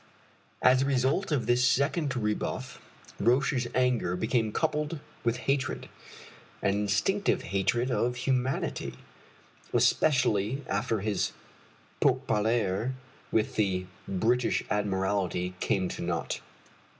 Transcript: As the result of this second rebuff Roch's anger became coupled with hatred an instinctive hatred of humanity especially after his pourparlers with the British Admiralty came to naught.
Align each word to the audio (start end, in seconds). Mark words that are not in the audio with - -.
As 0.63 0.79
the 0.79 0.85
result 0.87 1.31
of 1.31 1.45
this 1.45 1.63
second 1.63 2.15
rebuff 2.17 2.81
Roch's 3.19 3.67
anger 3.75 4.15
became 4.15 4.51
coupled 4.51 4.99
with 5.23 5.37
hatred 5.45 5.87
an 6.63 6.71
instinctive 6.73 7.43
hatred 7.43 7.91
of 7.91 8.15
humanity 8.15 8.95
especially 9.71 10.63
after 10.65 11.01
his 11.01 11.33
pourparlers 12.01 12.93
with 13.31 13.57
the 13.57 13.85
British 14.07 14.63
Admiralty 14.71 15.53
came 15.59 15.87
to 15.89 16.01
naught. 16.01 16.41